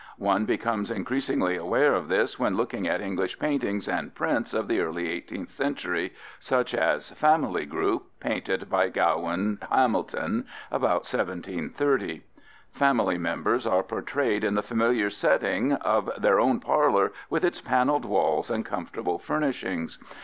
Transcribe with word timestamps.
One 0.17 0.45
becomes 0.45 0.89
increasingly 0.89 1.57
aware 1.57 1.93
of 1.93 2.07
this 2.07 2.39
when 2.39 2.57
looking 2.57 2.87
at 2.87 3.01
English 3.01 3.37
paintings 3.37 3.87
and 3.87 4.15
prints 4.15 4.51
of 4.51 4.67
the 4.67 4.79
early 4.79 5.03
18th 5.21 5.49
century, 5.51 6.11
such 6.39 6.73
as 6.73 7.11
Family 7.11 7.67
Group 7.67 8.05
(fig. 8.19 8.31
1), 8.31 8.31
painted 8.33 8.67
by 8.71 8.89
Gawen 8.89 9.59
Hamilton 9.69 10.47
about 10.71 11.01
1730. 11.05 12.23
Family 12.71 13.17
members 13.19 13.67
are 13.67 13.83
portrayed 13.83 14.43
in 14.43 14.55
the 14.55 14.63
familiar 14.63 15.11
setting 15.11 15.73
of 15.73 16.09
their 16.19 16.39
own 16.39 16.59
parlor 16.59 17.11
with 17.29 17.45
its 17.45 17.61
paneled 17.61 18.05
walls 18.05 18.49
and 18.49 18.65
comfortable 18.65 19.19
furnishings. 19.19 19.99